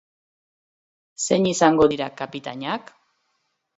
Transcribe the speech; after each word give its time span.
Zein 1.27 1.45
izango 1.51 1.87
dira 1.93 2.07
kapitainak? 2.23 2.95